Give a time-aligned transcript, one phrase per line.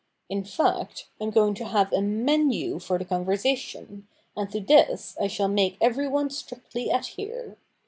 [0.29, 4.59] In fact, I am going to have a menu for the con versation, and to
[4.59, 7.59] this I shall ftiake everyone strictly adhere.